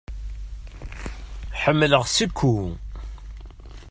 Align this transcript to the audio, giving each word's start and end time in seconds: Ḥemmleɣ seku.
Ḥemmleɣ 1.61 2.03
seku. 2.15 2.55